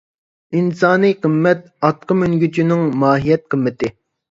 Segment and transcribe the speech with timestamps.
[0.61, 3.95] ئىنسانىي قىممەت ئاتقا مىنگۈچىنىڭ ماھىيەت قىممىتى!